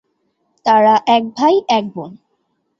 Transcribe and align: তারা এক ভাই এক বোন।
তারা 0.65 0.93
এক 1.07 1.23
ভাই 1.37 1.55
এক 1.69 1.85
বোন। 1.95 2.11